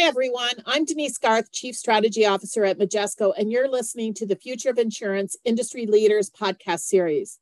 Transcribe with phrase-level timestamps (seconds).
[0.00, 0.54] Hi, everyone.
[0.64, 4.78] I'm Denise Garth, Chief Strategy Officer at Majesco, and you're listening to the Future of
[4.78, 7.38] Insurance Industry Leaders podcast series.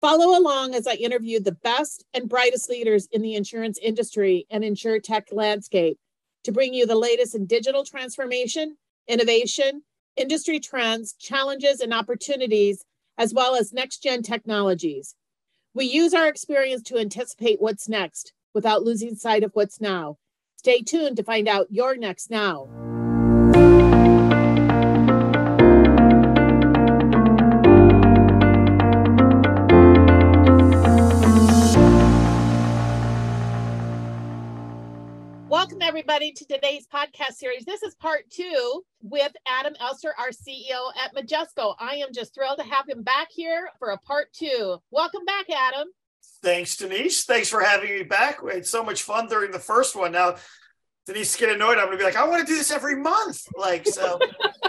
[0.00, 4.64] Follow along as I interview the best and brightest leaders in the insurance industry and
[4.64, 5.96] insure tech landscape
[6.42, 8.76] to bring you the latest in digital transformation,
[9.06, 9.82] innovation,
[10.16, 12.84] industry trends, challenges, and opportunities,
[13.18, 15.14] as well as next gen technologies.
[15.74, 20.18] We use our experience to anticipate what's next without losing sight of what's now.
[20.64, 22.66] Stay tuned to find out your next now.
[35.50, 37.66] Welcome, everybody, to today's podcast series.
[37.66, 41.74] This is part two with Adam Elster, our CEO at Majesco.
[41.78, 44.78] I am just thrilled to have him back here for a part two.
[44.90, 45.88] Welcome back, Adam.
[46.42, 47.24] Thanks, Denise.
[47.24, 48.42] Thanks for having me back.
[48.42, 50.12] We had so much fun during the first one.
[50.12, 50.36] Now,
[51.06, 51.78] Denise get annoyed.
[51.78, 53.46] I'm going to be like, I want to do this every month.
[53.56, 54.18] Like, so,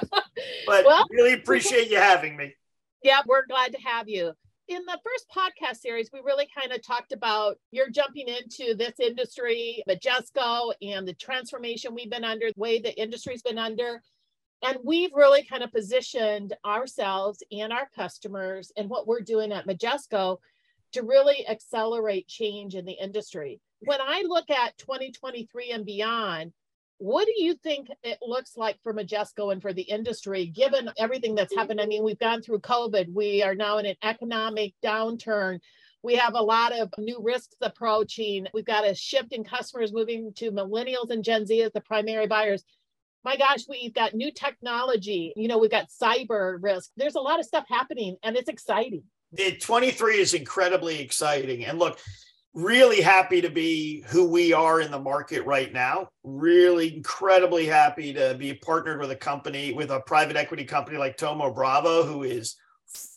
[0.68, 2.56] but well, really appreciate you having me.
[3.04, 4.34] Yeah, we're glad to have you.
[4.68, 9.00] In the first podcast series, we really kind of talked about you're jumping into this
[9.00, 14.02] industry, Majesco, and the transformation we've been under, the way the industry's been under.
[14.64, 19.68] And we've really kind of positioned ourselves and our customers and what we're doing at
[19.68, 20.38] Majesco
[20.96, 23.60] to really accelerate change in the industry.
[23.82, 26.54] When I look at 2023 and beyond,
[26.98, 31.36] what do you think it looks like for Majesco and for the industry, given everything
[31.36, 31.60] that's mm-hmm.
[31.60, 31.82] happened?
[31.82, 33.14] I mean, we've gone through COVID.
[33.14, 35.60] We are now in an economic downturn.
[36.02, 38.48] We have a lot of new risks approaching.
[38.54, 42.28] We've got a shift in customers moving to millennials and Gen Z as the primary
[42.28, 42.64] buyers.
[43.26, 45.34] My gosh, we've got new technology.
[45.36, 46.92] You know, we've got cyber risk.
[46.96, 49.04] There's a lot of stuff happening and it's exciting.
[49.34, 51.66] The 23 is incredibly exciting.
[51.66, 52.00] And look,
[52.54, 56.08] really happy to be who we are in the market right now.
[56.24, 61.18] Really incredibly happy to be partnered with a company, with a private equity company like
[61.18, 62.56] Thoma Bravo, who is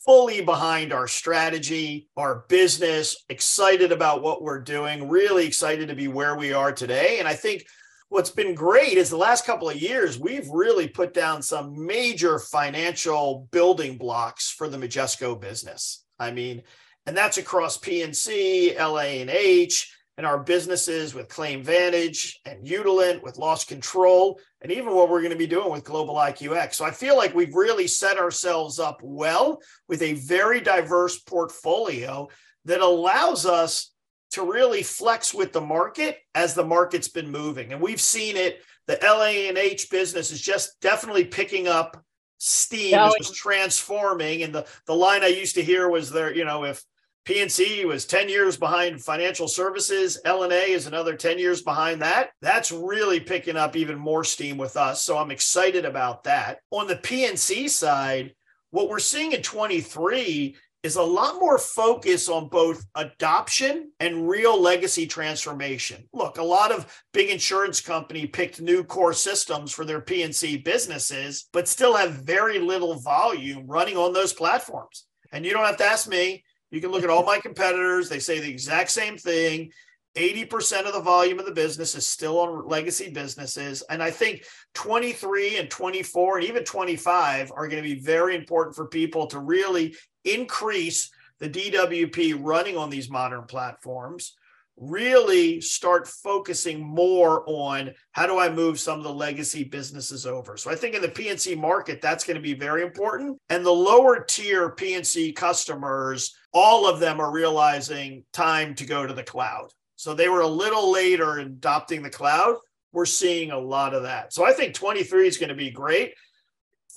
[0.03, 6.07] fully behind our strategy, our business, excited about what we're doing, really excited to be
[6.09, 7.19] where we are today.
[7.19, 7.65] And I think
[8.09, 12.39] what's been great is the last couple of years, we've really put down some major
[12.39, 16.03] financial building blocks for the Majesco business.
[16.19, 16.63] I mean,
[17.05, 24.39] and that's across P&C, LA&H, and our businesses with ClaimVantage and Utilant with loss control,
[24.61, 26.75] and even what we're going to be doing with Global IQX.
[26.75, 32.27] So I feel like we've really set ourselves up well with a very diverse portfolio
[32.65, 33.91] that allows us
[34.31, 37.73] to really flex with the market as the market's been moving.
[37.73, 38.61] And we've seen it.
[38.87, 42.03] The LA&H business is just definitely picking up
[42.39, 43.11] steam yeah.
[43.19, 44.43] was transforming.
[44.43, 46.83] And the, the line I used to hear was there, you know, if
[47.25, 52.31] P&C was 10 years behind financial services, L&A is another 10 years behind that.
[52.41, 55.03] That's really picking up even more steam with us.
[55.03, 56.59] So I'm excited about that.
[56.71, 58.33] On the P&C side,
[58.71, 64.59] what we're seeing in 23 is a lot more focus on both adoption and real
[64.59, 66.07] legacy transformation.
[66.13, 71.49] Look, a lot of big insurance company picked new core systems for their P&C businesses,
[71.51, 75.05] but still have very little volume running on those platforms.
[75.33, 78.19] And you don't have to ask me, you can look at all my competitors, they
[78.19, 79.71] say the exact same thing.
[80.17, 83.83] 80% of the volume of the business is still on legacy businesses.
[83.89, 88.75] And I think 23 and 24 and even 25 are going to be very important
[88.75, 94.35] for people to really increase the DWP running on these modern platforms,
[94.79, 100.55] really start focusing more on how do I move some of the legacy businesses over.
[100.57, 103.37] So I think in the P&C market, that's going to be very important.
[103.49, 109.13] And the lower tier P&C customers, all of them are realizing time to go to
[109.13, 109.69] the cloud.
[109.97, 112.55] So they were a little later in adopting the cloud.
[112.93, 114.33] We're seeing a lot of that.
[114.33, 116.13] So I think 23 is going to be great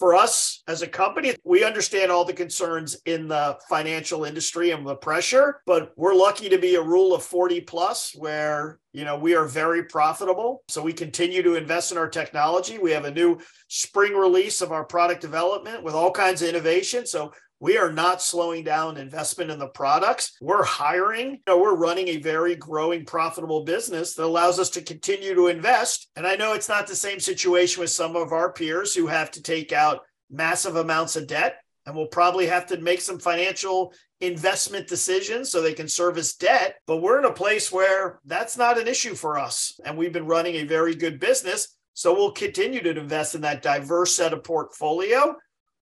[0.03, 4.85] for us as a company, we understand all the concerns in the financial industry and
[4.85, 9.17] the pressure, but we're lucky to be a rule of 40 plus where, you know,
[9.17, 10.65] we are very profitable.
[10.67, 12.79] So we continue to invest in our technology.
[12.79, 13.39] We have a new
[13.69, 17.07] spring release of our product development with all kinds of innovation.
[17.07, 17.33] So
[17.63, 20.37] we are not slowing down investment in the products.
[20.41, 21.31] We're hiring.
[21.31, 25.47] You know, we're running a very growing, profitable business that allows us to continue to
[25.47, 26.09] invest.
[26.17, 29.31] And I know it's not the same situation with some of our peers who have
[29.31, 33.95] to take out massive amounts of debt and will probably have to make some financial
[34.21, 36.75] investment decisions so they can service debt.
[36.89, 39.79] But we're in a place where that's not an issue for us.
[39.85, 41.77] And we've been running a very good business.
[41.95, 45.37] So we'll continue to invest in that diverse set of portfolio,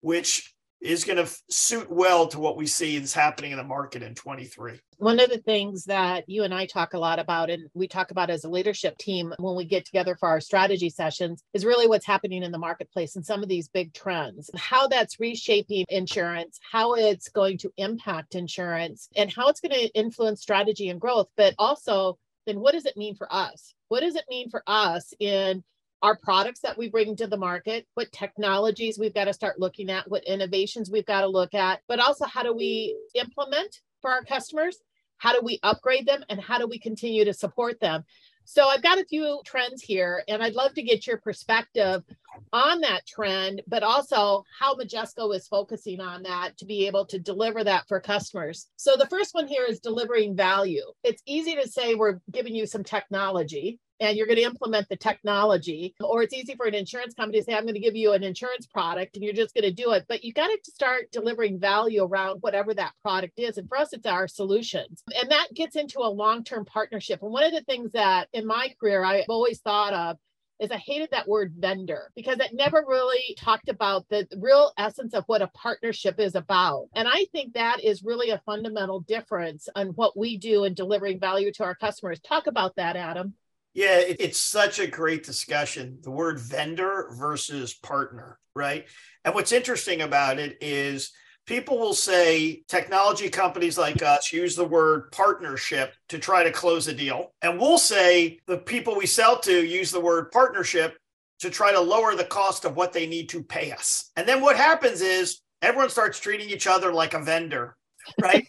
[0.01, 0.55] which
[0.87, 4.15] is going to suit well to what we see is happening in the market in
[4.15, 4.81] 23.
[4.99, 8.11] One of the things that you and I talk a lot about, and we talk
[8.11, 11.87] about as a leadership team when we get together for our strategy sessions, is really
[11.87, 16.59] what's happening in the marketplace and some of these big trends, how that's reshaping insurance,
[16.71, 21.29] how it's going to impact insurance, and how it's going to influence strategy and growth.
[21.37, 23.75] But also, then what does it mean for us?
[23.89, 25.63] What does it mean for us in
[26.03, 29.91] our products that we bring to the market, what technologies we've got to start looking
[29.91, 34.11] at, what innovations we've got to look at, but also how do we implement for
[34.11, 34.79] our customers?
[35.19, 36.25] How do we upgrade them?
[36.29, 38.05] And how do we continue to support them?
[38.49, 42.05] So I've got a few trends here, and I'd love to get your perspective
[42.53, 47.19] on that trend, but also how Majesco is focusing on that to be able to
[47.19, 48.69] deliver that for customers.
[48.77, 50.85] So the first one here is delivering value.
[51.03, 54.97] It's easy to say we're giving you some technology, and you're going to implement the
[54.97, 58.13] technology or it's easy for an insurance company to say i'm going to give you
[58.13, 61.11] an insurance product and you're just going to do it but you got to start
[61.13, 65.49] delivering value around whatever that product is and for us it's our solutions and that
[65.55, 69.25] gets into a long-term partnership and one of the things that in my career i've
[69.29, 70.17] always thought of
[70.59, 75.15] is I hated that word vendor because it never really talked about the real essence
[75.15, 76.89] of what a partnership is about.
[76.95, 81.21] And I think that is really a fundamental difference on what we do in delivering
[81.21, 82.21] value to our customers.
[82.21, 83.35] Talk about that, Adam.
[83.77, 85.99] Yeah, it, it's such a great discussion.
[86.03, 88.87] The word vendor versus partner, right?
[89.23, 91.13] And what's interesting about it is
[91.47, 96.89] people will say technology companies like us use the word partnership to try to close
[96.89, 97.35] a deal.
[97.43, 100.97] And we'll say the people we sell to use the word partnership
[101.41, 104.11] to try to lower the cost of what they need to pay us.
[104.17, 107.77] And then what happens is everyone starts treating each other like a vendor,
[108.21, 108.49] right?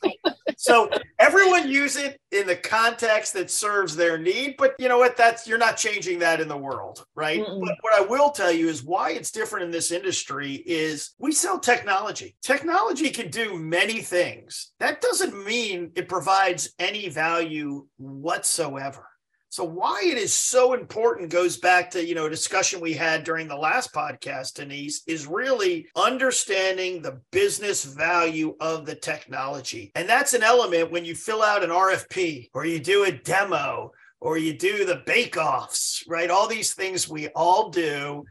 [0.58, 0.90] so
[1.20, 5.18] everyone use it in the context that serves their need but you know what?
[5.18, 7.40] That's you're not changing that in the world right?
[7.40, 7.60] Mm-mm.
[7.60, 11.32] but what i will tell you is why it's different in this industry is we
[11.32, 12.36] sell technology.
[12.42, 14.72] Technology can do many things.
[14.80, 19.08] That doesn't mean it provides any value whatsoever
[19.58, 23.24] so why it is so important goes back to, you know, a discussion we had
[23.24, 29.92] during the last podcast, Denise, is really understanding the business value of the technology.
[29.96, 33.94] And that's an element when you fill out an RFP or you do a demo
[34.22, 36.30] or you do the bake offs, right?
[36.30, 38.26] All these things we all do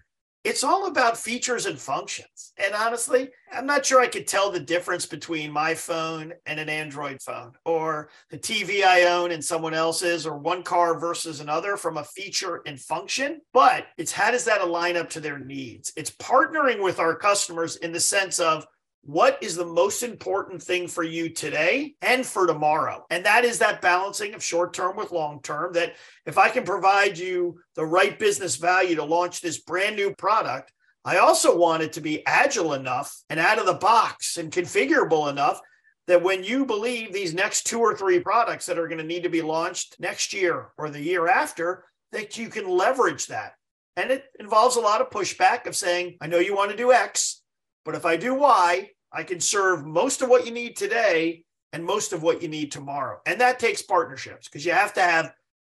[0.46, 2.52] it's all about features and functions.
[2.56, 6.68] And honestly, I'm not sure I could tell the difference between my phone and an
[6.68, 11.76] Android phone or the TV I own and someone else's or one car versus another
[11.76, 13.40] from a feature and function.
[13.52, 15.92] But it's how does that align up to their needs?
[15.96, 18.68] It's partnering with our customers in the sense of
[19.06, 23.06] what is the most important thing for you today and for tomorrow?
[23.08, 25.72] And that is that balancing of short term with long term.
[25.74, 25.94] That
[26.26, 30.72] if I can provide you the right business value to launch this brand new product,
[31.04, 35.30] I also want it to be agile enough and out of the box and configurable
[35.30, 35.60] enough
[36.08, 39.22] that when you believe these next two or three products that are going to need
[39.22, 43.54] to be launched next year or the year after, that you can leverage that.
[43.96, 46.92] And it involves a lot of pushback of saying, I know you want to do
[46.92, 47.40] X,
[47.84, 51.42] but if I do Y, I can serve most of what you need today
[51.72, 53.18] and most of what you need tomorrow.
[53.24, 55.32] And that takes partnerships because you have to have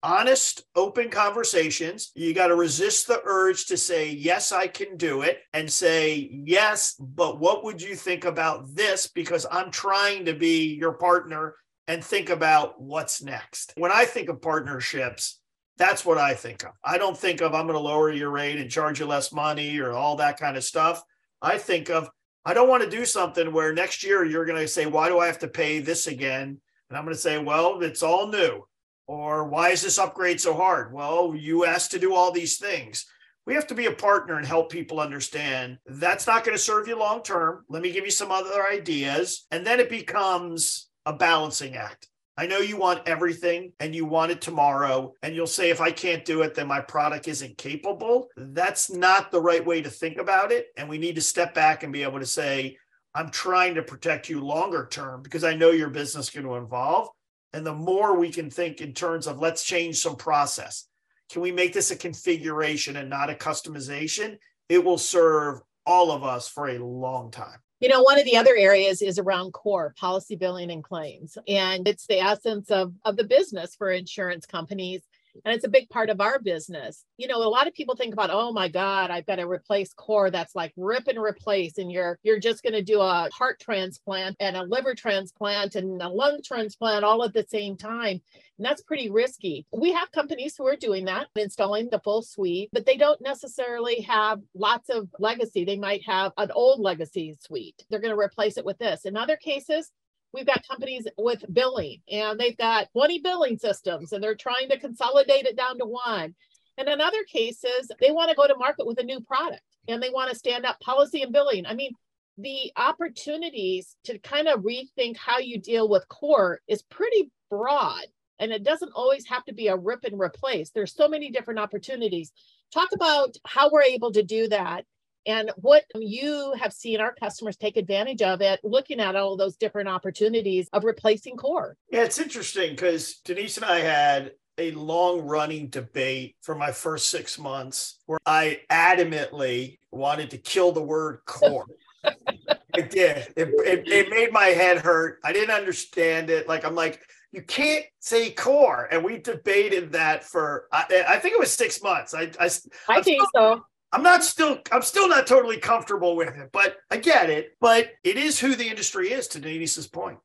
[0.02, 2.12] honest, open conversations.
[2.14, 6.30] You got to resist the urge to say, yes, I can do it, and say,
[6.44, 9.06] yes, but what would you think about this?
[9.08, 11.56] Because I'm trying to be your partner
[11.88, 13.72] and think about what's next.
[13.76, 15.40] When I think of partnerships,
[15.76, 16.70] that's what I think of.
[16.84, 19.78] I don't think of I'm going to lower your rate and charge you less money
[19.78, 21.02] or all that kind of stuff.
[21.42, 22.08] I think of
[22.46, 25.18] I don't want to do something where next year you're going to say, why do
[25.18, 26.60] I have to pay this again?
[26.88, 28.64] And I'm going to say, well, it's all new.
[29.08, 30.92] Or why is this upgrade so hard?
[30.92, 33.04] Well, you asked to do all these things.
[33.46, 36.86] We have to be a partner and help people understand that's not going to serve
[36.86, 37.64] you long term.
[37.68, 39.44] Let me give you some other ideas.
[39.50, 42.06] And then it becomes a balancing act.
[42.38, 45.14] I know you want everything and you want it tomorrow.
[45.22, 48.28] And you'll say, if I can't do it, then my product isn't capable.
[48.36, 50.66] That's not the right way to think about it.
[50.76, 52.76] And we need to step back and be able to say,
[53.14, 56.56] I'm trying to protect you longer term because I know your business is going to
[56.56, 57.08] evolve.
[57.54, 60.86] And the more we can think in terms of let's change some process.
[61.30, 64.36] Can we make this a configuration and not a customization?
[64.68, 67.58] It will serve all of us for a long time.
[67.80, 71.36] You know, one of the other areas is around core policy billing and claims.
[71.46, 75.02] And it's the essence of, of the business for insurance companies.
[75.44, 77.04] And it's a big part of our business.
[77.16, 79.92] You know, a lot of people think about, oh my God, I've got to replace
[79.92, 80.30] core.
[80.30, 81.78] That's like rip and replace.
[81.78, 86.00] And you're you're just going to do a heart transplant and a liver transplant and
[86.02, 88.20] a lung transplant all at the same time.
[88.58, 89.66] And that's pretty risky.
[89.72, 94.00] We have companies who are doing that, installing the full suite, but they don't necessarily
[94.02, 95.64] have lots of legacy.
[95.64, 97.84] They might have an old legacy suite.
[97.90, 99.04] They're going to replace it with this.
[99.04, 99.90] In other cases,
[100.36, 104.78] we've got companies with billing and they've got 20 billing systems and they're trying to
[104.78, 106.34] consolidate it down to one.
[106.76, 110.02] And in other cases, they want to go to market with a new product and
[110.02, 111.64] they want to stand up policy and billing.
[111.64, 111.92] I mean,
[112.36, 118.04] the opportunities to kind of rethink how you deal with core is pretty broad.
[118.38, 120.68] And it doesn't always have to be a rip and replace.
[120.68, 122.30] There's so many different opportunities.
[122.74, 124.84] Talk about how we're able to do that
[125.26, 129.56] and what you have seen our customers take advantage of it, looking at all those
[129.56, 131.76] different opportunities of replacing core.
[131.90, 137.10] Yeah, it's interesting because Denise and I had a long running debate for my first
[137.10, 141.66] six months where I adamantly wanted to kill the word core.
[142.04, 143.28] I did.
[143.36, 145.18] It, it, it, made my head hurt.
[145.24, 146.46] I didn't understand it.
[146.46, 147.00] Like, I'm like,
[147.32, 148.88] you can't say core.
[148.90, 152.14] And we debated that for, I, I think it was six months.
[152.14, 152.48] I, I,
[152.88, 153.64] I think so.
[153.96, 157.56] I'm not still I'm still not totally comfortable with it, but I get it.
[157.62, 160.18] But it is who the industry is, to Denise's point.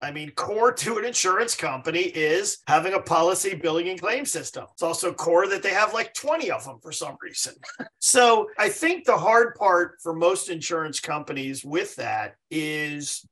[0.00, 4.64] I mean, core to an insurance company is having a policy billing and claim system.
[4.72, 7.52] It's also core that they have like 20 of them for some reason.
[7.98, 13.26] so I think the hard part for most insurance companies with that is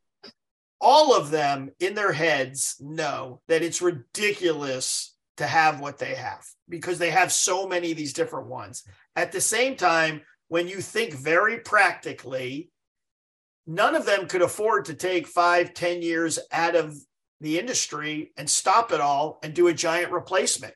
[0.79, 6.45] all of them in their heads know that it's ridiculous to have what they have
[6.69, 8.85] because they have so many of these different ones.
[9.14, 12.71] At the same time, when you think very practically,
[13.66, 16.97] none of them could afford to take five, ten years out of
[17.40, 20.75] the industry and stop it all and do a giant replacement.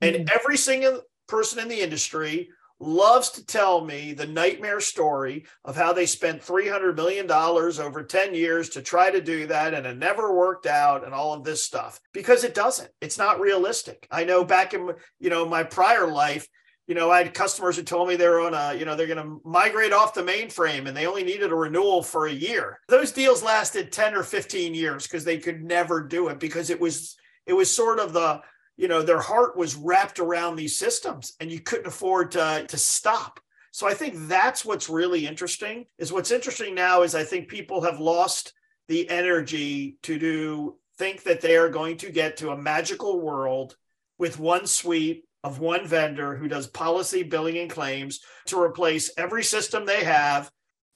[0.00, 0.34] And mm-hmm.
[0.34, 2.50] every single person in the industry
[2.86, 8.34] loves to tell me the nightmare story of how they spent $300 million over 10
[8.34, 11.64] years to try to do that and it never worked out and all of this
[11.64, 12.90] stuff because it doesn't.
[13.00, 14.06] It's not realistic.
[14.10, 16.48] I know back in, you know, my prior life,
[16.86, 19.22] you know, I had customers who told me they're on a, you know, they're going
[19.22, 22.78] to migrate off the mainframe and they only needed a renewal for a year.
[22.88, 26.80] Those deals lasted 10 or 15 years because they could never do it because it
[26.80, 28.42] was, it was sort of the,
[28.76, 32.76] you know their heart was wrapped around these systems and you couldn't afford to to
[32.76, 33.40] stop.
[33.72, 37.80] So i think that's what's really interesting is what's interesting now is i think people
[37.80, 38.52] have lost
[38.88, 43.76] the energy to do think that they are going to get to a magical world
[44.18, 49.42] with one suite of one vendor who does policy billing and claims to replace every
[49.42, 50.50] system they have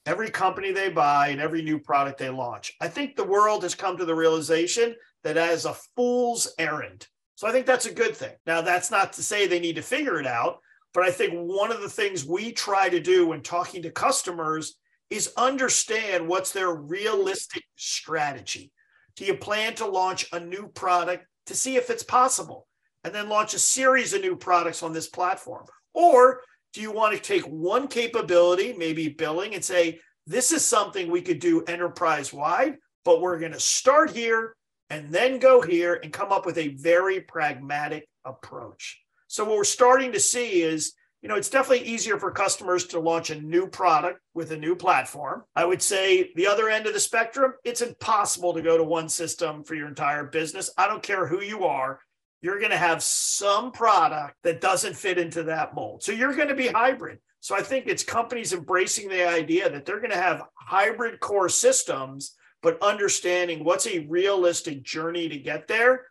[0.09, 2.73] every company they buy and every new product they launch.
[2.81, 7.07] I think the world has come to the realization that as a fool's errand
[7.39, 8.33] so I think that's a good thing.
[8.47, 10.59] Now, that's not to say they need to figure it out,
[10.93, 14.75] but I think one of the things we try to do when talking to customers
[15.09, 18.73] is understand what's their realistic strategy.
[19.15, 22.67] Do you plan to launch a new product to see if it's possible
[23.05, 25.67] and then launch a series of new products on this platform?
[25.95, 26.41] Or
[26.73, 31.23] do you want to take one capability, maybe billing, and say, this is something we
[31.23, 34.57] could do enterprise wide, but we're going to start here
[34.91, 39.01] and then go here and come up with a very pragmatic approach.
[39.27, 43.01] So what we're starting to see is, you know, it's definitely easier for customers to
[43.01, 45.45] launch a new product with a new platform.
[45.55, 49.09] I would say the other end of the spectrum, it's impossible to go to one
[49.09, 50.71] system for your entire business.
[50.79, 52.01] I don't care who you are.
[52.41, 56.05] You're going to have some product that doesn't fit into that mold.
[56.05, 57.19] So you're going to be hybrid.
[57.41, 61.49] So I think it's companies embracing the idea that they're going to have hybrid core
[61.49, 66.07] systems but understanding what's a realistic journey to get there.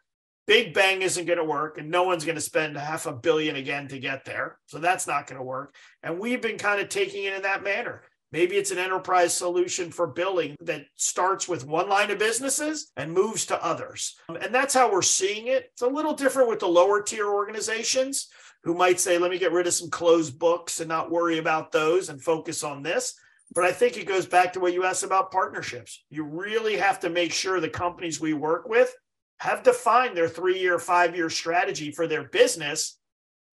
[0.45, 3.57] Big bang isn't going to work, and no one's going to spend half a billion
[3.57, 4.57] again to get there.
[4.67, 5.75] So that's not going to work.
[6.03, 8.03] And we've been kind of taking it in that manner.
[8.31, 13.13] Maybe it's an enterprise solution for billing that starts with one line of businesses and
[13.13, 14.17] moves to others.
[14.27, 15.69] And that's how we're seeing it.
[15.71, 18.27] It's a little different with the lower tier organizations
[18.63, 21.71] who might say, let me get rid of some closed books and not worry about
[21.71, 23.17] those and focus on this.
[23.53, 26.03] But I think it goes back to what you asked about partnerships.
[26.09, 28.93] You really have to make sure the companies we work with
[29.39, 32.99] have defined their three year, five year strategy for their business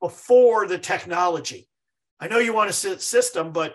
[0.01, 1.69] before the technology.
[2.21, 3.75] I know you want a system, but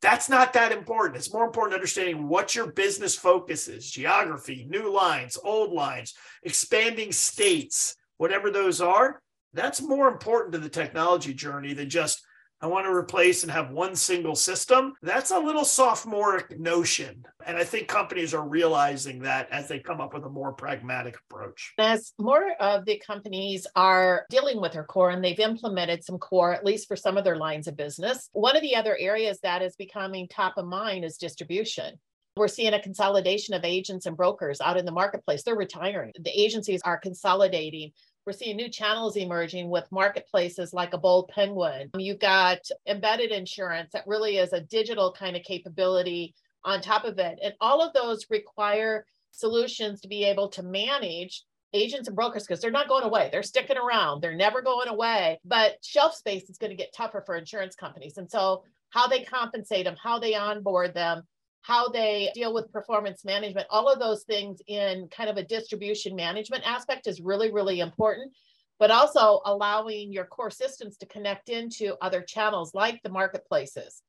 [0.00, 1.16] that's not that important.
[1.16, 7.12] It's more important understanding what your business focus is geography, new lines, old lines, expanding
[7.12, 9.20] states, whatever those are.
[9.54, 12.22] That's more important to the technology journey than just
[12.60, 14.94] I want to replace and have one single system.
[15.02, 17.24] That's a little sophomoric notion.
[17.46, 21.16] And I think companies are realizing that as they come up with a more pragmatic
[21.30, 21.74] approach.
[21.78, 26.52] As more of the companies are dealing with their core and they've implemented some core,
[26.52, 29.62] at least for some of their lines of business, one of the other areas that
[29.62, 31.94] is becoming top of mind is distribution.
[32.36, 35.42] We're seeing a consolidation of agents and brokers out in the marketplace.
[35.42, 36.12] They're retiring.
[36.20, 37.92] The agencies are consolidating
[38.28, 41.88] we're seeing new channels emerging with marketplaces like a bold penguin.
[41.96, 47.18] You've got embedded insurance that really is a digital kind of capability on top of
[47.18, 47.38] it.
[47.42, 51.42] And all of those require solutions to be able to manage
[51.72, 53.30] agents and brokers because they're not going away.
[53.32, 54.20] They're sticking around.
[54.20, 55.40] They're never going away.
[55.42, 58.18] But shelf space is going to get tougher for insurance companies.
[58.18, 61.22] And so how they compensate them, how they onboard them,
[61.62, 66.16] how they deal with performance management, all of those things in kind of a distribution
[66.16, 68.32] management aspect is really, really important.
[68.78, 74.02] But also allowing your core systems to connect into other channels like the marketplaces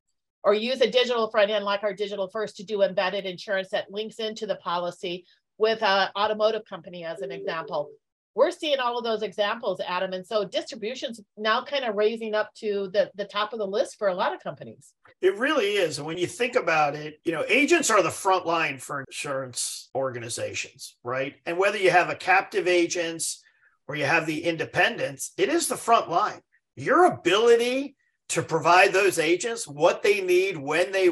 [0.44, 3.91] or use a digital front end like our digital first to do embedded insurance that
[3.91, 5.25] links into the policy
[5.58, 7.89] with an automotive company as an example
[8.36, 10.13] we're seeing all of those examples, Adam.
[10.13, 13.98] And so distribution's now kind of raising up to the, the top of the list
[13.98, 14.93] for a lot of companies.
[15.21, 15.98] It really is.
[15.98, 19.89] And when you think about it, you know, agents are the front line for insurance
[19.95, 21.36] organizations, right?
[21.45, 23.43] And whether you have a captive agents
[23.88, 26.39] or you have the independents, it is the front line.
[26.75, 27.95] Your ability
[28.29, 31.09] to provide those agents what they need when they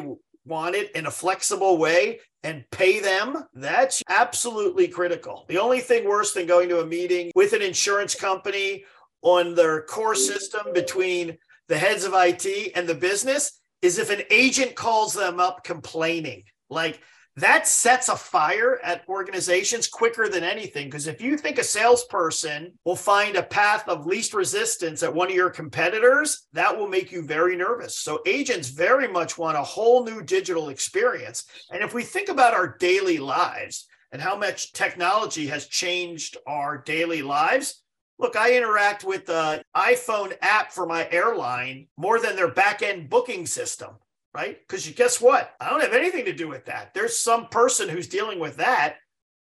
[0.47, 5.45] want it in a flexible way and pay them, that's absolutely critical.
[5.49, 8.85] The only thing worse than going to a meeting with an insurance company
[9.21, 11.37] on their core system between
[11.67, 16.43] the heads of IT and the business is if an agent calls them up complaining.
[16.69, 17.01] Like
[17.37, 20.87] that sets a fire at organizations quicker than anything.
[20.87, 25.29] Because if you think a salesperson will find a path of least resistance at one
[25.29, 27.99] of your competitors, that will make you very nervous.
[27.99, 31.45] So agents very much want a whole new digital experience.
[31.71, 36.79] And if we think about our daily lives and how much technology has changed our
[36.79, 37.83] daily lives,
[38.19, 43.11] Look, I interact with the iPhone app for my airline more than their back end
[43.11, 43.89] booking system
[44.37, 44.59] right?
[44.59, 45.51] Because you guess what?
[45.59, 46.93] I don't have anything to do with that.
[46.93, 48.97] There's some person who's dealing with that.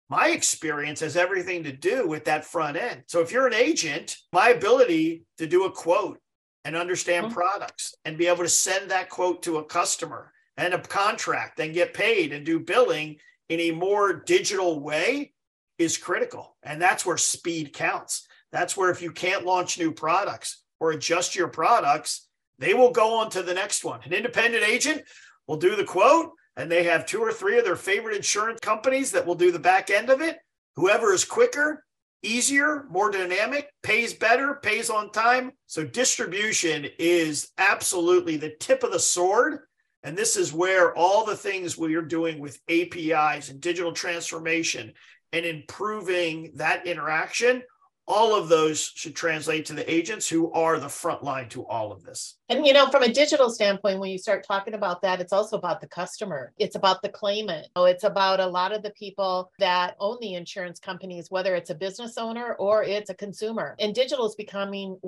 [0.09, 3.03] My experience has everything to do with that front end.
[3.07, 6.19] So if you're an agent, my ability to do a quote
[6.65, 7.35] and understand mm-hmm.
[7.35, 11.75] products and be able to send that quote to a customer and a contract and
[11.75, 13.17] get paid and do billing
[13.51, 15.35] in a more digital way
[15.79, 16.57] is critical.
[16.63, 18.27] And that's where speed counts.
[18.51, 22.26] That's where if you can't launch new products or adjust your products,
[22.59, 24.01] they will go on to the next one.
[24.05, 25.03] An independent agent
[25.47, 29.13] will do the quote, and they have two or three of their favorite insurance companies
[29.13, 30.39] that will do the back end of it.
[30.77, 31.85] Whoever is quicker,
[32.23, 35.53] easier, more dynamic, pays better, pays on time.
[35.67, 39.61] So distribution is absolutely the tip of the sword.
[40.03, 44.93] And this is where all the things we are doing with APIs and digital transformation
[45.33, 47.63] and improving that interaction
[48.09, 51.93] all of those should translate to the agents who are the front line to all
[51.93, 52.39] of this.
[52.49, 55.57] And you know, from a digital standpoint, when you start talking about that, it's also
[55.57, 56.53] about the customer.
[56.59, 57.67] It's about the claimant.
[57.77, 61.75] It's about a lot of the people that own the insurance companies, whether it's a
[61.75, 63.75] business owner or it's a consumer.
[63.81, 64.99] And digital is becoming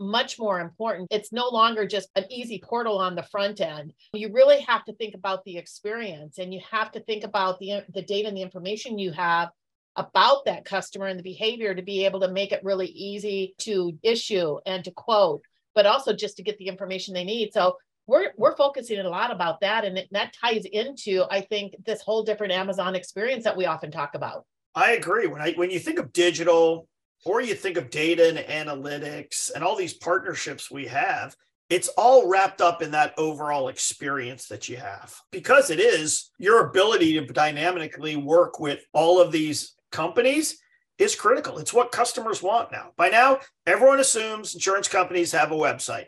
[0.00, 1.08] much more important.
[1.10, 3.92] It's no longer just an easy portal on the front end.
[4.12, 7.84] You really have to think about the experience and you have to think about the,
[7.92, 9.50] the data and the information you have
[9.98, 13.98] about that customer and the behavior to be able to make it really easy to
[14.02, 15.42] issue and to quote,
[15.74, 17.52] but also just to get the information they need.
[17.52, 22.00] So we're we're focusing a lot about that, and that ties into I think this
[22.00, 24.46] whole different Amazon experience that we often talk about.
[24.74, 25.26] I agree.
[25.26, 26.88] When I when you think of digital,
[27.24, 31.36] or you think of data and analytics and all these partnerships we have,
[31.68, 36.66] it's all wrapped up in that overall experience that you have because it is your
[36.66, 40.58] ability to dynamically work with all of these companies
[40.98, 41.58] is critical.
[41.58, 42.90] It's what customers want now.
[42.96, 46.06] By now, everyone assumes insurance companies have a website.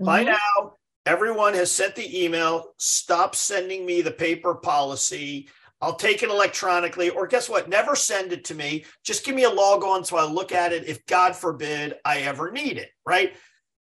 [0.00, 0.04] Mm-hmm.
[0.06, 0.74] By now,
[1.06, 5.48] everyone has sent the email stop sending me the paper policy.
[5.80, 7.68] I'll take it electronically, or guess what?
[7.68, 8.86] Never send it to me.
[9.04, 12.20] Just give me a log on so I look at it if, God forbid, I
[12.20, 12.88] ever need it.
[13.04, 13.34] Right.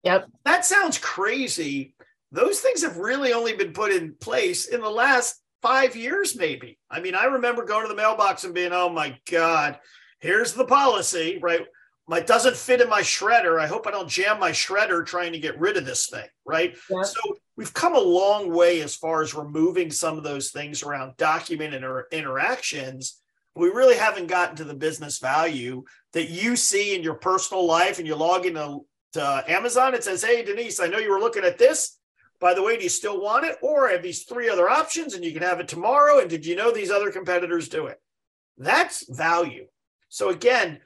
[0.04, 0.28] Yep.
[0.44, 1.96] That sounds crazy.
[2.34, 6.78] Those things have really only been put in place in the last five years, maybe.
[6.92, 9.80] I mean, I remember going to the mailbox and being, oh my God,
[10.20, 11.66] here's the policy, right?
[12.06, 13.60] My doesn't fit in my shredder.
[13.60, 16.76] I hope I don't jam my shredder trying to get rid of this thing, right?
[16.90, 17.04] Yeah.
[17.04, 17.20] So
[17.56, 21.74] we've come a long way as far as removing some of those things around document
[21.74, 23.22] inter- interactions.
[23.56, 28.00] We really haven't gotten to the business value that you see in your personal life
[28.00, 28.82] and you log into
[29.14, 32.00] to Amazon It says, Hey, Denise, I know you were looking at this.
[32.44, 33.56] By the way, do you still want it?
[33.62, 36.20] Or have these three other options and you can have it tomorrow.
[36.20, 38.02] And did you know these other competitors do it?
[38.58, 39.68] That's value.
[40.10, 40.82] So again,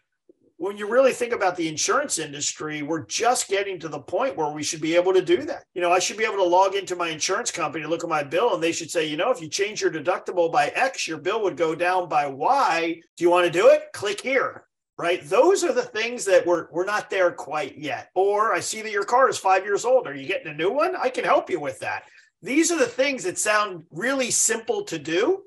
[0.58, 4.52] when you really think about the insurance industry, we're just getting to the point where
[4.52, 5.64] we should be able to do that.
[5.74, 8.22] You know, I should be able to log into my insurance company, look at my
[8.22, 11.18] bill, and they should say, you know, if you change your deductible by X, your
[11.18, 13.02] bill would go down by Y.
[13.16, 13.86] Do you want to do it?
[13.94, 14.67] Click here.
[15.00, 15.24] Right.
[15.24, 18.10] Those are the things that we're we're not there quite yet.
[18.16, 20.08] Or I see that your car is five years old.
[20.08, 20.96] Are you getting a new one?
[20.96, 22.04] I can help you with that.
[22.42, 25.44] These are the things that sound really simple to do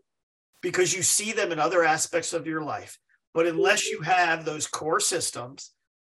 [0.63, 2.99] because you see them in other aspects of your life.
[3.35, 5.73] But unless you have those core systems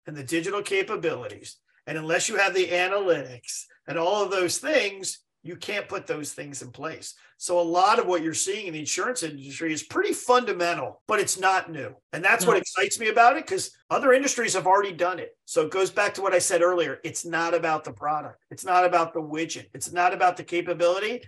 [0.06, 5.23] and the digital capabilities, and unless you have the analytics and all of those things,
[5.44, 7.14] you can't put those things in place.
[7.36, 11.20] So a lot of what you're seeing in the insurance industry is pretty fundamental, but
[11.20, 11.94] it's not new.
[12.12, 15.36] And that's what excites me about it because other industries have already done it.
[15.44, 16.98] So it goes back to what I said earlier.
[17.04, 18.42] It's not about the product.
[18.50, 19.66] It's not about the widget.
[19.74, 21.20] It's not about the capability.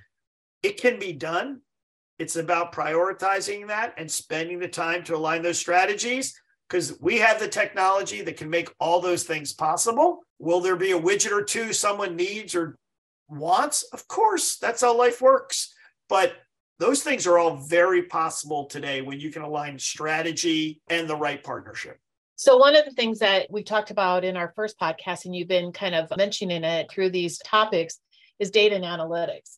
[0.63, 1.61] It can be done,
[2.19, 6.35] it's about prioritizing that and spending the time to align those strategies
[6.69, 10.21] because we have the technology that can make all those things possible.
[10.39, 12.79] Will there be a widget or two someone needs or
[13.29, 13.83] wants?
[13.93, 15.75] Of course, that's how life works.
[16.09, 16.35] But
[16.79, 21.43] those things are all very possible today when you can align strategy and the right
[21.43, 21.99] partnership.
[22.37, 25.49] So, one of the things that we talked about in our first podcast, and you've
[25.49, 27.99] been kind of mentioning it through these topics,
[28.39, 29.57] is data and analytics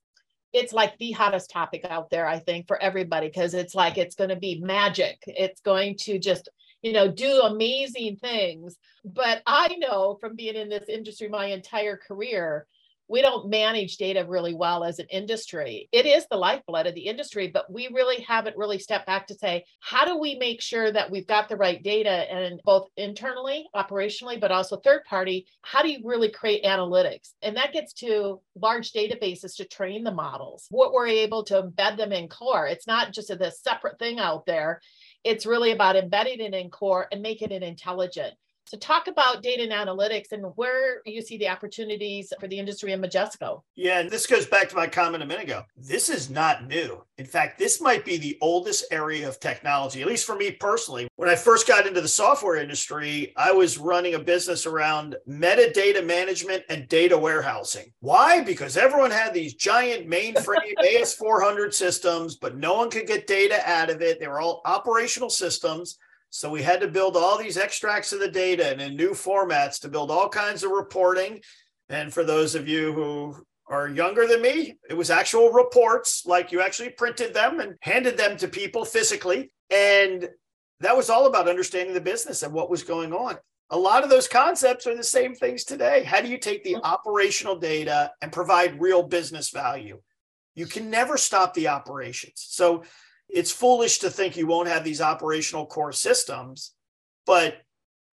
[0.52, 4.14] it's like the hottest topic out there, I think, for everybody, because it's like it's
[4.14, 5.22] going to be magic.
[5.26, 6.48] It's going to just,
[6.82, 8.76] you know, do amazing things.
[9.04, 12.66] But I know from being in this industry my entire career
[13.08, 15.88] we don't manage data really well as an industry.
[15.92, 19.34] It is the lifeblood of the industry, but we really haven't really stepped back to
[19.34, 23.66] say, how do we make sure that we've got the right data and both internally,
[23.74, 25.46] operationally, but also third party?
[25.62, 27.32] How do you really create analytics?
[27.42, 30.66] And that gets to large databases to train the models.
[30.70, 32.66] What we're able to embed them in core.
[32.66, 34.80] It's not just a separate thing out there.
[35.24, 38.34] It's really about embedding it in core and making it intelligent.
[38.68, 42.92] So talk about data and analytics and where you see the opportunities for the industry
[42.92, 43.62] in Majesco.
[43.76, 45.62] Yeah, and this goes back to my comment a minute ago.
[45.78, 47.02] This is not new.
[47.16, 51.08] In fact, this might be the oldest area of technology, at least for me personally.
[51.16, 56.04] When I first got into the software industry, I was running a business around metadata
[56.04, 57.90] management and data warehousing.
[58.00, 58.42] Why?
[58.42, 63.88] Because everyone had these giant mainframe AS400 systems, but no one could get data out
[63.88, 64.20] of it.
[64.20, 65.96] They were all operational systems.
[66.30, 69.80] So we had to build all these extracts of the data and in new formats
[69.80, 71.40] to build all kinds of reporting.
[71.88, 73.36] And for those of you who
[73.66, 78.16] are younger than me, it was actual reports, like you actually printed them and handed
[78.16, 79.50] them to people physically.
[79.70, 80.28] And
[80.80, 83.36] that was all about understanding the business and what was going on.
[83.70, 86.02] A lot of those concepts are the same things today.
[86.02, 86.84] How do you take the mm-hmm.
[86.84, 90.00] operational data and provide real business value?
[90.54, 92.46] You can never stop the operations.
[92.48, 92.84] So
[93.28, 96.72] it's foolish to think you won't have these operational core systems,
[97.26, 97.58] but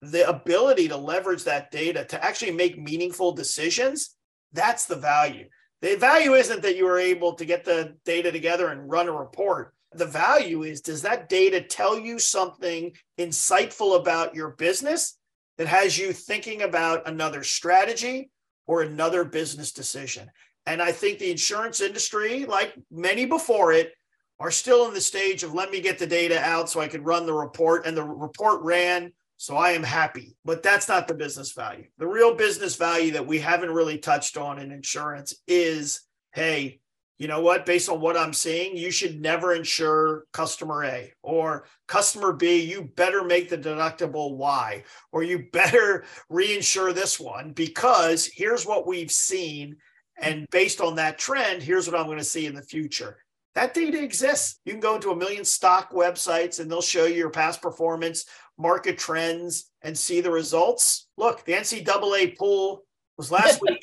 [0.02, 4.14] the ability to leverage that data to actually make meaningful decisions,
[4.52, 5.48] that's the value.
[5.82, 9.12] The value isn't that you are able to get the data together and run a
[9.12, 9.74] report.
[9.92, 15.18] The value is does that data tell you something insightful about your business
[15.58, 18.30] that has you thinking about another strategy
[18.66, 20.30] or another business decision?
[20.66, 23.92] And I think the insurance industry, like many before it,
[24.38, 27.02] are still in the stage of let me get the data out so I can
[27.02, 27.86] run the report.
[27.86, 30.36] And the report ran, so I am happy.
[30.44, 31.86] But that's not the business value.
[31.98, 36.80] The real business value that we haven't really touched on in insurance is hey,
[37.18, 37.64] you know what?
[37.64, 42.62] Based on what I'm seeing, you should never insure customer A or customer B.
[42.62, 48.86] You better make the deductible Y or you better reinsure this one because here's what
[48.86, 49.76] we've seen.
[50.18, 53.18] And based on that trend, here's what I'm going to see in the future.
[53.56, 54.60] That data exists.
[54.66, 58.26] You can go into a million stock websites and they'll show you your past performance,
[58.58, 61.08] market trends, and see the results.
[61.16, 62.84] Look, the NCAA pool
[63.16, 63.82] was last week.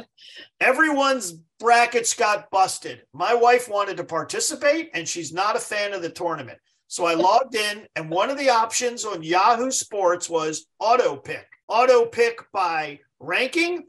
[0.60, 3.02] Everyone's brackets got busted.
[3.12, 6.58] My wife wanted to participate and she's not a fan of the tournament.
[6.86, 11.46] So I logged in, and one of the options on Yahoo Sports was auto pick.
[11.68, 13.84] Auto pick by ranking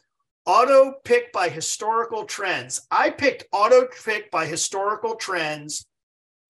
[0.45, 2.81] auto pick by historical trends.
[2.89, 5.85] I picked auto pick by historical trends.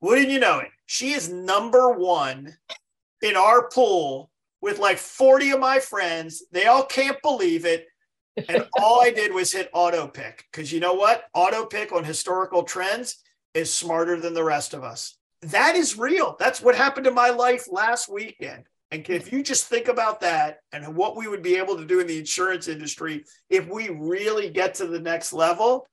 [0.02, 0.70] Wouldn't you know it?
[0.86, 2.58] She is number one
[3.22, 6.44] in our pool with like 40 of my friends.
[6.52, 7.88] They all can't believe it.
[8.48, 11.26] And all I did was hit auto pick because you know what?
[11.34, 13.22] Auto pick on historical trends
[13.54, 15.18] is smarter than the rest of us.
[15.42, 16.36] That is real.
[16.40, 18.64] That's what happened to my life last weekend.
[18.92, 22.02] And if you just think about that and what we would be able to do
[22.02, 25.88] in the insurance industry if we really get to the next level,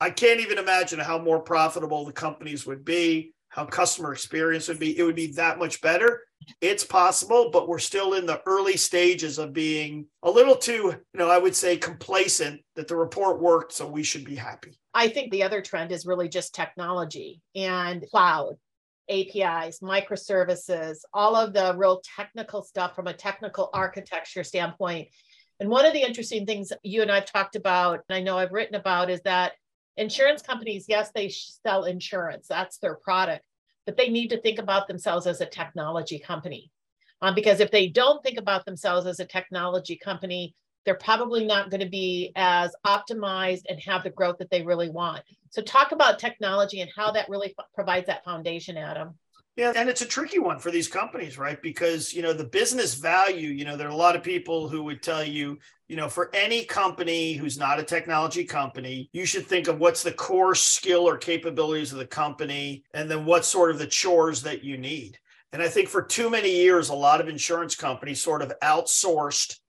[0.00, 4.78] I can't even imagine how more profitable the companies would be, how customer experience would
[4.78, 4.96] be.
[4.96, 6.22] It would be that much better.
[6.60, 11.18] It's possible, but we're still in the early stages of being a little too, you
[11.18, 14.78] know, I would say complacent that the report worked, so we should be happy.
[14.92, 18.56] I think the other trend is really just technology and cloud
[19.08, 25.08] APIs, microservices, all of the real technical stuff from a technical architecture standpoint.
[25.60, 28.52] And one of the interesting things you and I've talked about, and I know I've
[28.52, 29.52] written about, is that
[29.96, 33.44] insurance companies, yes, they sell insurance, that's their product,
[33.86, 36.70] but they need to think about themselves as a technology company.
[37.22, 41.70] Um, because if they don't think about themselves as a technology company, they're probably not
[41.70, 45.22] going to be as optimized and have the growth that they really want.
[45.50, 49.14] So, talk about technology and how that really f- provides that foundation, Adam.
[49.56, 51.62] Yeah, and it's a tricky one for these companies, right?
[51.62, 54.82] Because, you know, the business value, you know, there are a lot of people who
[54.82, 59.46] would tell you, you know, for any company who's not a technology company, you should
[59.46, 63.70] think of what's the core skill or capabilities of the company and then what sort
[63.70, 65.18] of the chores that you need.
[65.52, 69.60] And I think for too many years, a lot of insurance companies sort of outsourced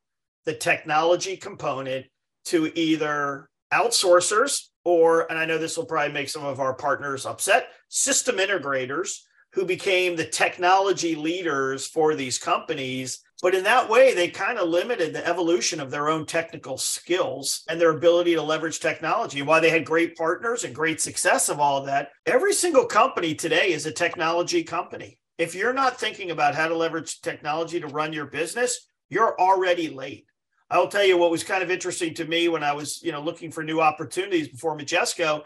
[0.46, 2.06] the technology component
[2.46, 7.26] to either outsourcers or, and I know this will probably make some of our partners
[7.26, 13.22] upset, system integrators who became the technology leaders for these companies.
[13.42, 17.64] But in that way, they kind of limited the evolution of their own technical skills
[17.70, 19.42] and their ability to leverage technology.
[19.42, 23.72] While they had great partners and great success of all that, every single company today
[23.72, 25.20] is a technology company.
[25.38, 29.90] If you're not thinking about how to leverage technology to run your business, you're already
[29.90, 30.26] late.
[30.70, 33.22] I'll tell you what was kind of interesting to me when I was, you know,
[33.22, 35.44] looking for new opportunities before Majesco.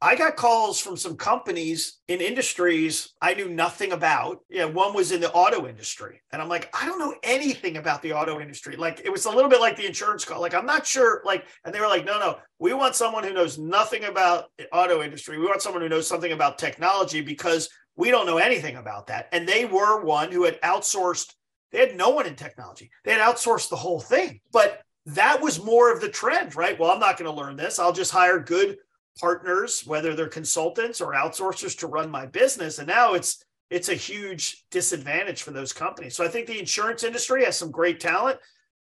[0.00, 4.40] I got calls from some companies in industries I knew nothing about.
[4.50, 6.20] Yeah, one was in the auto industry.
[6.32, 8.74] And I'm like, I don't know anything about the auto industry.
[8.74, 10.40] Like it was a little bit like the insurance call.
[10.40, 11.22] Like, I'm not sure.
[11.24, 14.68] Like, and they were like, no, no, we want someone who knows nothing about the
[14.72, 15.38] auto industry.
[15.38, 19.28] We want someone who knows something about technology because we don't know anything about that.
[19.30, 21.32] And they were one who had outsourced
[21.72, 22.90] they had no one in technology.
[23.04, 24.40] They had outsourced the whole thing.
[24.52, 26.78] But that was more of the trend, right?
[26.78, 27.78] Well, I'm not going to learn this.
[27.78, 28.76] I'll just hire good
[29.18, 32.78] partners, whether they're consultants or outsourcers to run my business.
[32.78, 36.14] And now it's it's a huge disadvantage for those companies.
[36.14, 38.38] So I think the insurance industry has some great talent.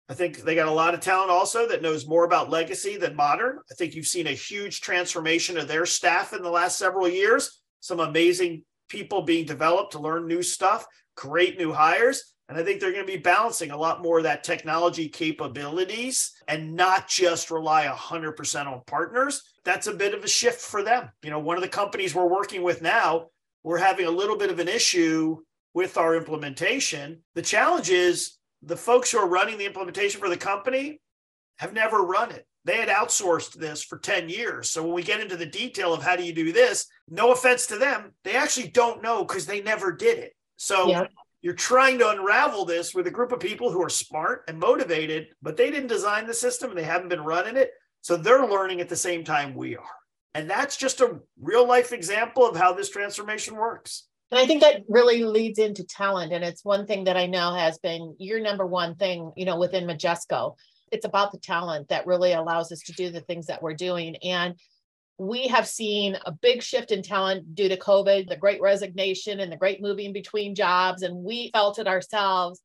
[0.07, 3.13] I think they got a lot of talent also that knows more about legacy than
[3.13, 3.59] modern.
[3.69, 7.59] I think you've seen a huge transformation of their staff in the last several years.
[7.81, 10.85] Some amazing people being developed to learn new stuff,
[11.17, 12.33] great new hires.
[12.49, 16.31] And I think they're going to be balancing a lot more of that technology capabilities
[16.47, 19.41] and not just rely 100% on partners.
[19.65, 21.09] That's a bit of a shift for them.
[21.23, 23.27] You know, one of the companies we're working with now,
[23.63, 25.37] we're having a little bit of an issue
[25.73, 27.21] with our implementation.
[27.35, 31.01] The challenge is the folks who are running the implementation for the company
[31.57, 32.47] have never run it.
[32.63, 34.69] They had outsourced this for 10 years.
[34.69, 37.67] So when we get into the detail of how do you do this, no offense
[37.67, 40.33] to them, they actually don't know because they never did it.
[40.55, 41.07] So yeah
[41.41, 45.27] you're trying to unravel this with a group of people who are smart and motivated,
[45.41, 47.71] but they didn't design the system and they haven't been running it.
[48.01, 49.83] So they're learning at the same time we are.
[50.33, 54.07] And that's just a real life example of how this transformation works.
[54.31, 56.33] And I think that really leads into talent.
[56.33, 59.57] And it's one thing that I know has been your number one thing, you know,
[59.57, 60.55] within Majesco.
[60.91, 64.17] It's about the talent that really allows us to do the things that we're doing.
[64.17, 64.55] And
[65.17, 69.51] we have seen a big shift in talent due to COVID, the great resignation and
[69.51, 71.01] the great moving between jobs.
[71.01, 72.61] And we felt it ourselves.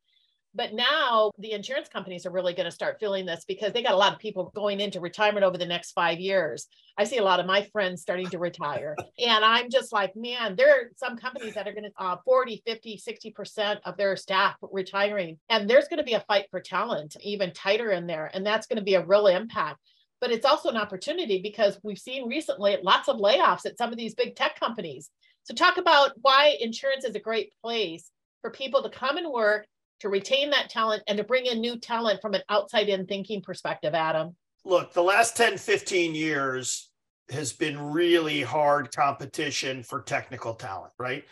[0.55, 3.95] But now the insurance companies are really going to start feeling this because they got
[3.95, 6.67] a lot of people going into retirement over the next five years.
[6.99, 8.95] I see a lot of my friends starting to retire.
[9.19, 12.62] and I'm just like, man, there are some companies that are going to uh, 40,
[12.67, 13.01] 50,
[13.35, 15.38] 60% of their staff retiring.
[15.49, 18.31] And there's going to be a fight for talent even tighter in there.
[18.35, 19.79] And that's going to be a real impact
[20.22, 23.98] but it's also an opportunity because we've seen recently lots of layoffs at some of
[23.98, 25.11] these big tech companies.
[25.42, 28.08] So, talk about why insurance is a great place
[28.40, 29.66] for people to come and work,
[30.00, 33.42] to retain that talent, and to bring in new talent from an outside in thinking
[33.42, 34.37] perspective, Adam.
[34.64, 36.88] Look, the last 10, 15 years
[37.30, 41.24] has been really hard competition for technical talent, right?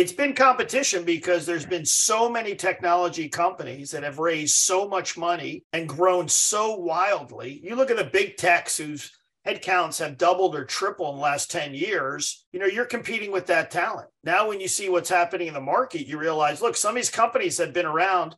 [0.00, 5.18] It's been competition because there's been so many technology companies that have raised so much
[5.18, 7.60] money and grown so wildly.
[7.62, 9.12] You look at the big techs whose
[9.46, 13.44] headcounts have doubled or tripled in the last 10 years, you know, you're competing with
[13.48, 14.08] that talent.
[14.24, 17.10] Now, when you see what's happening in the market, you realize, look, some of these
[17.10, 18.34] companies have been around,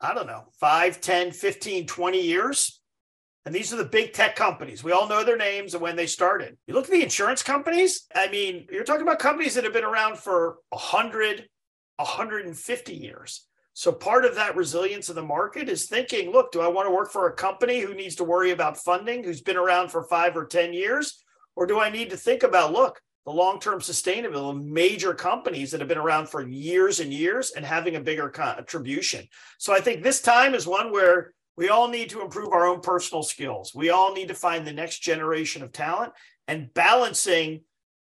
[0.00, 2.80] I don't know, 5, 10, 15, 20 years.
[3.44, 4.84] And these are the big tech companies.
[4.84, 6.56] We all know their names and when they started.
[6.66, 8.06] You look at the insurance companies.
[8.14, 11.48] I mean, you're talking about companies that have been around for 100,
[11.96, 13.46] 150 years.
[13.74, 16.94] So part of that resilience of the market is thinking, look, do I want to
[16.94, 20.36] work for a company who needs to worry about funding, who's been around for five
[20.36, 21.24] or 10 years?
[21.56, 25.80] Or do I need to think about, look, the long-term sustainability of major companies that
[25.80, 29.26] have been around for years and years and having a bigger contribution.
[29.58, 32.80] So I think this time is one where we all need to improve our own
[32.80, 33.72] personal skills.
[33.74, 36.12] We all need to find the next generation of talent
[36.48, 37.62] and balancing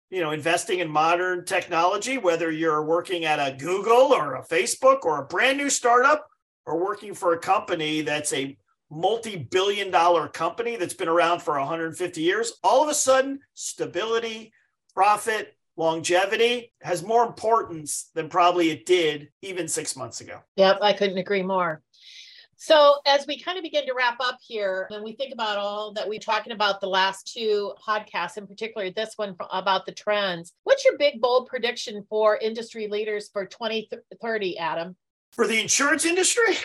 [0.09, 5.03] you know investing in modern technology whether you're working at a google or a facebook
[5.03, 6.25] or a brand new startup
[6.65, 8.57] or working for a company that's a
[8.89, 12.53] multi-billion dollar company that's been around for 150 years.
[12.63, 14.51] All of a sudden stability
[14.95, 20.39] profit longevity has more importance than probably it did even six months ago.
[20.57, 21.81] Yep i couldn't agree more
[22.61, 25.93] so, as we kind of begin to wrap up here, when we think about all
[25.93, 30.51] that we're talking about the last two podcasts, in particular this one about the trends,
[30.65, 34.97] what's your big, bold prediction for industry leaders for 2030, Adam?
[35.31, 36.57] For the insurance industry?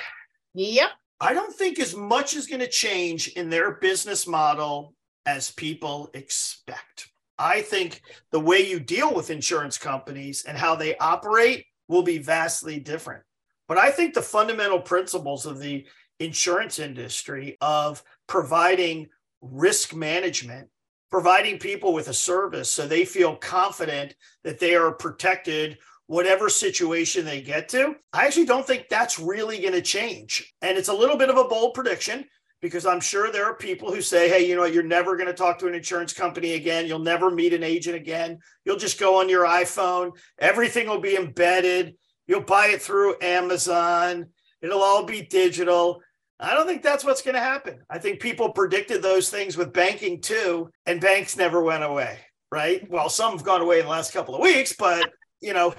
[0.55, 0.91] Yep.
[1.21, 4.95] I don't think as much is going to change in their business model
[5.27, 7.09] as people expect.
[7.39, 8.03] I think
[8.33, 13.23] the way you deal with insurance companies and how they operate will be vastly different.
[13.69, 15.87] But I think the fundamental principles of the
[16.21, 19.09] insurance industry of providing
[19.41, 20.69] risk management,
[21.11, 27.25] providing people with a service so they feel confident that they are protected whatever situation
[27.25, 27.95] they get to.
[28.13, 30.55] I actually don't think that's really going to change.
[30.61, 32.27] And it's a little bit of a bold prediction
[32.61, 35.35] because I'm sure there are people who say, hey, you know, you're never going to
[35.35, 36.87] talk to an insurance company again.
[36.87, 38.39] You'll never meet an agent again.
[38.65, 40.13] You'll just go on your iPhone.
[40.39, 41.95] Everything will be embedded.
[42.27, 44.27] You'll buy it through Amazon.
[44.63, 46.01] It'll all be digital.
[46.41, 47.81] I don't think that's what's going to happen.
[47.89, 52.19] I think people predicted those things with banking too, and banks never went away,
[52.51, 52.89] right?
[52.91, 55.75] Well, some have gone away in the last couple of weeks, but you know,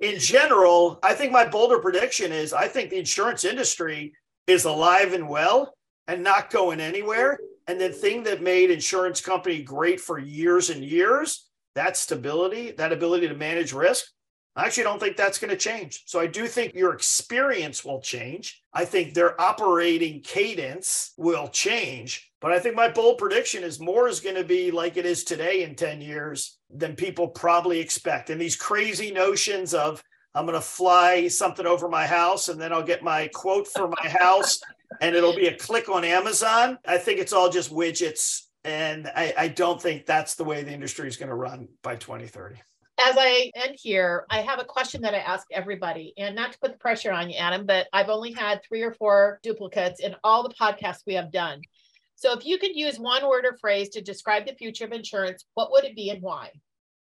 [0.00, 4.14] in general, I think my bolder prediction is I think the insurance industry
[4.46, 5.74] is alive and well
[6.08, 7.38] and not going anywhere.
[7.68, 12.92] And the thing that made insurance company great for years and years, that stability, that
[12.92, 14.06] ability to manage risk,
[14.56, 16.02] I actually don't think that's going to change.
[16.06, 18.62] So I do think your experience will change.
[18.74, 22.30] I think their operating cadence will change.
[22.40, 25.24] But I think my bold prediction is more is going to be like it is
[25.24, 28.30] today in 10 years than people probably expect.
[28.30, 30.02] And these crazy notions of
[30.34, 33.88] I'm going to fly something over my house and then I'll get my quote for
[33.88, 34.60] my house
[35.00, 36.78] and it'll be a click on Amazon.
[36.86, 38.42] I think it's all just widgets.
[38.64, 41.96] And I, I don't think that's the way the industry is going to run by
[41.96, 42.56] 2030
[43.02, 46.58] as I end here, I have a question that I ask everybody, and not to
[46.58, 50.14] put the pressure on you, Adam, but I've only had three or four duplicates in
[50.22, 51.62] all the podcasts we have done.
[52.16, 55.46] So if you could use one word or phrase to describe the future of insurance,
[55.54, 56.50] what would it be and why?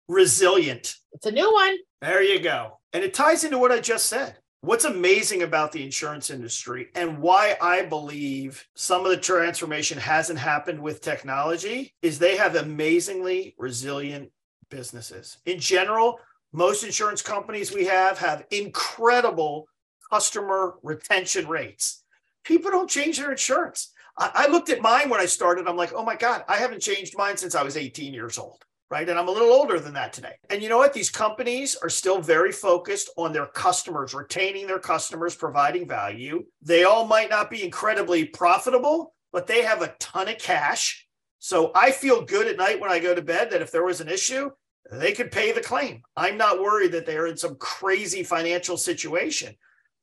[0.07, 0.95] Resilient.
[1.11, 1.75] It's a new one.
[2.01, 2.79] There you go.
[2.93, 4.37] And it ties into what I just said.
[4.61, 10.39] What's amazing about the insurance industry and why I believe some of the transformation hasn't
[10.39, 14.31] happened with technology is they have amazingly resilient
[14.69, 15.37] businesses.
[15.45, 16.19] In general,
[16.51, 19.67] most insurance companies we have have incredible
[20.11, 22.03] customer retention rates.
[22.43, 23.91] People don't change their insurance.
[24.17, 25.67] I, I, looked at mine when I started.
[25.67, 28.63] I'm like, oh my God, I haven't changed mine since I was 18 years old.
[28.89, 29.07] Right.
[29.07, 30.33] And I'm a little older than that today.
[30.49, 30.93] And you know what?
[30.93, 36.43] These companies are still very focused on their customers, retaining their customers, providing value.
[36.63, 41.07] They all might not be incredibly profitable, but they have a ton of cash
[41.39, 44.01] so I feel good at night when I go to bed that if there was
[44.01, 44.51] an issue,
[44.91, 46.01] they could pay the claim.
[46.15, 49.55] I'm not worried that they're in some crazy financial situation.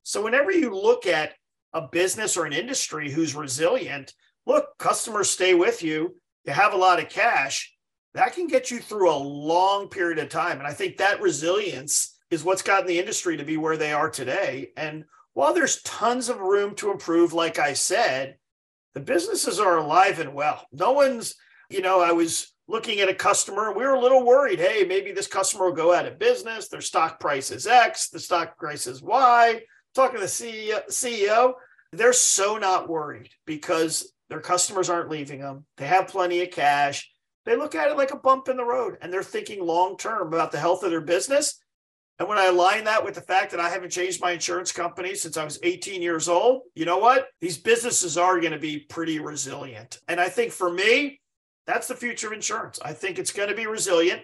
[0.02, 1.32] So whenever you look at
[1.72, 4.14] a business or an industry who's resilient,
[4.46, 7.74] look, customers stay with you, you have a lot of cash,
[8.14, 10.58] that can get you through a long period of time.
[10.58, 14.08] And I think that resilience is what's gotten the industry to be where they are
[14.08, 14.70] today.
[14.76, 18.38] And while there's tons of room to improve, like I said,
[18.94, 20.66] the businesses are alive and well.
[20.72, 21.34] No one's,
[21.68, 24.58] you know, I was looking at a customer we were a little worried.
[24.58, 26.68] Hey, maybe this customer will go out of business.
[26.68, 29.62] Their stock price is X, the stock price is Y.
[29.94, 31.54] Talking to the CEO, CEO,
[31.92, 35.64] they're so not worried because their customers aren't leaving them.
[35.78, 37.10] They have plenty of cash.
[37.46, 40.28] They look at it like a bump in the road and they're thinking long term
[40.28, 41.60] about the health of their business
[42.18, 45.14] and when I align that with the fact that I haven't changed my insurance company
[45.14, 47.28] since I was 18 years old, you know what?
[47.40, 50.00] These businesses are going to be pretty resilient.
[50.08, 51.20] And I think for me,
[51.66, 52.78] that's the future of insurance.
[52.82, 54.22] I think it's going to be resilient.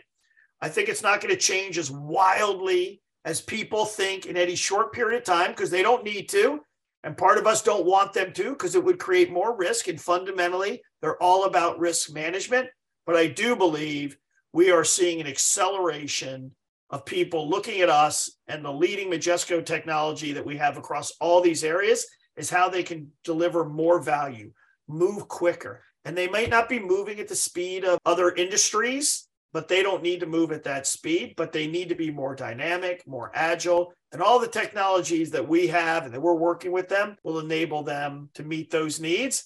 [0.61, 4.93] I think it's not going to change as wildly as people think in any short
[4.93, 6.61] period of time because they don't need to.
[7.05, 9.89] And part of us don't want them to because it would create more risk.
[9.89, 12.69] And fundamentally, they're all about risk management.
[13.07, 14.17] But I do believe
[14.53, 16.53] we are seeing an acceleration
[16.91, 21.41] of people looking at us and the leading Majesco technology that we have across all
[21.41, 24.53] these areas is how they can deliver more value,
[24.89, 25.83] move quicker.
[26.05, 30.03] And they might not be moving at the speed of other industries, but they don't
[30.03, 33.93] need to move at that speed, but they need to be more dynamic, more agile.
[34.11, 37.83] And all the technologies that we have and that we're working with them will enable
[37.83, 39.45] them to meet those needs.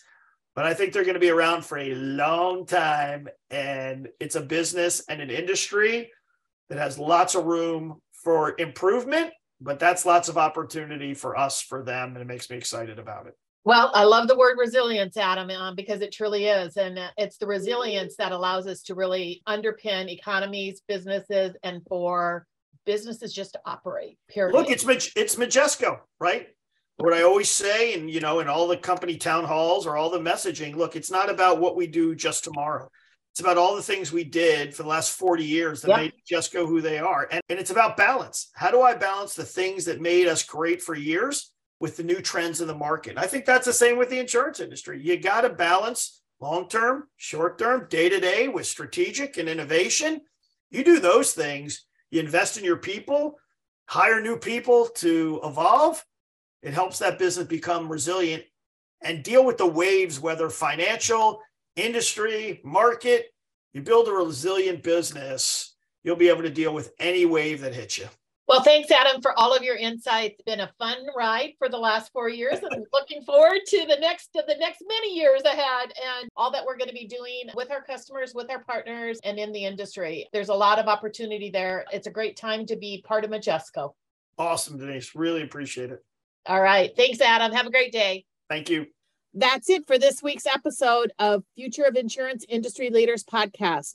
[0.55, 3.29] But I think they're going to be around for a long time.
[3.51, 6.11] And it's a business and an industry
[6.69, 9.31] that has lots of room for improvement,
[9.61, 13.27] but that's lots of opportunity for us, for them, and it makes me excited about
[13.27, 13.35] it.
[13.67, 16.77] Well, I love the word resilience, Adam, um, because it truly is.
[16.77, 22.47] And uh, it's the resilience that allows us to really underpin economies, businesses, and for
[22.85, 24.55] businesses just to operate, period.
[24.55, 24.85] Look, it's,
[25.17, 26.47] it's Majesco, right?
[26.99, 30.11] What I always say, and you know, in all the company town halls or all
[30.11, 32.89] the messaging, look, it's not about what we do just tomorrow.
[33.33, 35.99] It's about all the things we did for the last 40 years that yep.
[35.99, 37.27] made Majesco who they are.
[37.33, 38.49] And, and it's about balance.
[38.55, 42.21] How do I balance the things that made us great for years with the new
[42.21, 43.19] trends in the market?
[43.19, 45.01] I think that's the same with the insurance industry.
[45.01, 50.21] You got to balance long term, short term, day to day with strategic and innovation.
[50.71, 53.39] You do those things, you invest in your people,
[53.87, 56.05] hire new people to evolve.
[56.63, 58.45] It helps that business become resilient
[59.03, 61.41] and deal with the waves, whether financial,
[61.77, 63.27] industry, market,
[63.73, 67.99] you build a resilient business, you'll be able to deal with any wave that hits
[67.99, 68.07] you.
[68.49, 70.35] Well, thanks, Adam, for all of your insights.
[70.35, 72.61] It's been a fun ride for the last four years.
[72.63, 76.65] I'm looking forward to the next to the next many years ahead and all that
[76.65, 80.29] we're going to be doing with our customers, with our partners, and in the industry.
[80.33, 81.85] There's a lot of opportunity there.
[81.93, 83.95] It's a great time to be part of Majesco.
[84.39, 85.17] Awesome, Denise.
[85.17, 86.05] Really appreciate it.
[86.47, 86.93] All right.
[86.97, 87.51] Thanks, Adam.
[87.51, 88.27] Have a great day.
[88.49, 88.87] Thank you.
[89.35, 93.95] That's it for this week's episode of Future of Insurance Industry Leaders podcast.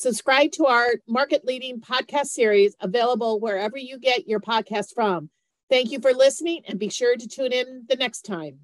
[0.00, 5.28] Subscribe to our market leading podcast series available wherever you get your podcast from.
[5.68, 8.60] Thank you for listening and be sure to tune in the next time.